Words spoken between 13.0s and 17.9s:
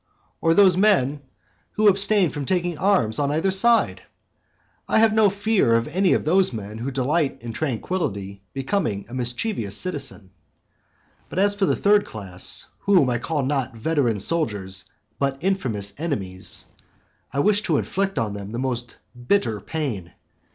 I call not veteran soldiers, but infamous enemies, I wish to